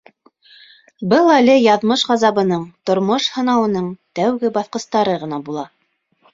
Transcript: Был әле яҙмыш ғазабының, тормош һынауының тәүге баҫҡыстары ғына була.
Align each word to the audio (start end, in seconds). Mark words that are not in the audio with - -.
Был 1.11 1.29
әле 1.33 1.57
яҙмыш 1.63 2.05
ғазабының, 2.13 2.65
тормош 2.91 3.29
һынауының 3.37 3.93
тәүге 4.21 4.55
баҫҡыстары 4.59 5.19
ғына 5.27 5.45
була. 5.51 5.71